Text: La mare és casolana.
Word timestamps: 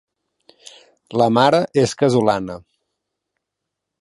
La 1.23 1.27
mare 1.39 1.59
és 1.83 1.93
casolana. 2.01 2.57